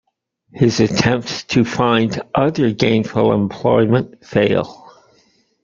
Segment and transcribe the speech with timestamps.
[0.51, 4.89] His attempts to find other gainful employment fail.